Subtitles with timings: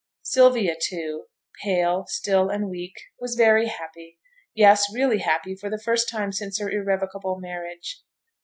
[0.23, 1.25] Sylvia, too,
[1.63, 4.17] pale, still, and weak, was very happy;
[4.55, 8.01] yes, really happy for the first time since her irrevocable marriage.